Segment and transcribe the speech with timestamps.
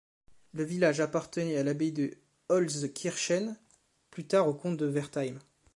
[0.55, 2.17] Le village appartenait à l'abbaye de
[2.49, 3.55] Holzkirchen,
[4.09, 5.37] plus tard aux comtes de Wertheim.